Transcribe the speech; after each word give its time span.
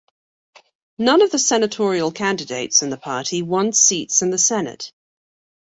None 0.97 1.21
of 1.21 1.29
the 1.29 1.37
senatorial 1.37 2.11
candidates 2.11 2.81
in 2.81 2.89
the 2.89 2.97
party 2.97 3.43
won 3.43 3.71
seats 3.71 4.23
in 4.23 4.31
the 4.31 4.39
Senate. 4.39 4.91